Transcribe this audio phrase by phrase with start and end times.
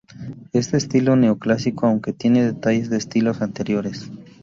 [0.51, 4.09] Es de estilo neoclásico aunque tiene detalles de estilos anteriores.